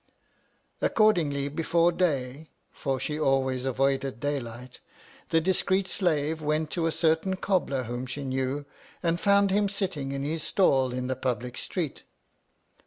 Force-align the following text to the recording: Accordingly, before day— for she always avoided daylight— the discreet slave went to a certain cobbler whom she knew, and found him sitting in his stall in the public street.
Accordingly, 0.81 1.47
before 1.47 1.91
day— 1.91 2.49
for 2.71 2.99
she 2.99 3.19
always 3.19 3.65
avoided 3.65 4.19
daylight— 4.19 4.79
the 5.29 5.39
discreet 5.39 5.87
slave 5.87 6.41
went 6.41 6.71
to 6.71 6.87
a 6.87 6.91
certain 6.91 7.35
cobbler 7.35 7.83
whom 7.83 8.07
she 8.07 8.23
knew, 8.23 8.65
and 9.03 9.19
found 9.21 9.51
him 9.51 9.69
sitting 9.69 10.11
in 10.11 10.23
his 10.23 10.41
stall 10.41 10.91
in 10.91 11.05
the 11.05 11.15
public 11.15 11.55
street. 11.55 12.01